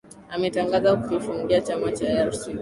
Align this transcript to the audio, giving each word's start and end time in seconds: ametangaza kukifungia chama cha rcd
ametangaza 0.29 0.95
kukifungia 0.95 1.61
chama 1.61 1.91
cha 1.91 2.25
rcd 2.25 2.59